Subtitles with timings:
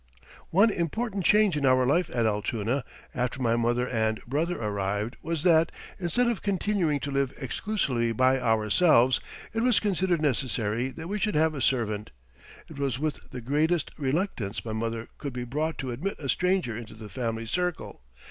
[0.49, 5.43] ]One important change in our life at Altoona, after my mother and brother arrived, was
[5.43, 9.21] that, instead of continuing to live exclusively by ourselves,
[9.53, 12.09] it was considered necessary that we should have a servant.
[12.67, 16.75] It was with the greatest reluctance my mother could be brought to admit a stranger
[16.75, 18.01] into the family circle.